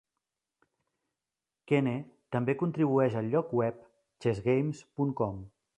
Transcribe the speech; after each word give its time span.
Keene 1.73 1.93
també 2.37 2.57
contribueix 2.63 3.21
al 3.21 3.33
lloc 3.35 3.57
web 3.61 3.87
ChessGames.com. 4.27 5.43